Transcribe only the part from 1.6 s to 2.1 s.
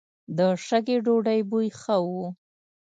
ښه و.